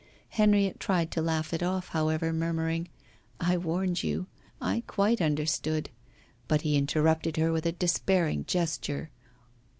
Henrietta 0.29 0.79
tried 0.79 1.11
to 1.11 1.21
laugh 1.21 1.53
it 1.53 1.61
off, 1.61 1.89
however, 1.89 2.33
murmuring: 2.33 2.87
'I 3.39 3.57
warned 3.57 4.01
you, 4.01 4.25
I 4.59 4.81
quite 4.87 5.21
understood' 5.21 5.91
But 6.47 6.61
he 6.63 6.75
interrupted 6.75 7.37
her 7.37 7.51
with 7.51 7.67
a 7.67 7.71
despairing 7.71 8.45
gesture. 8.45 9.11